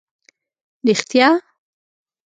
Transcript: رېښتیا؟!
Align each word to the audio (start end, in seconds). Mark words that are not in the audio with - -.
رېښتیا؟! 0.85 1.27